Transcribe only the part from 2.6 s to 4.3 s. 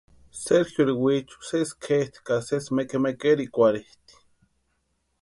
mekemekerhikwarhitʼi.